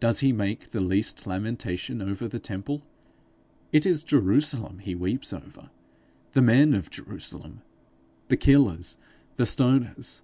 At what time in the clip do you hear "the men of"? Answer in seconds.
6.32-6.90